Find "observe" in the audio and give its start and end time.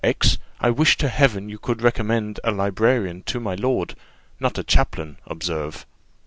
5.27-5.85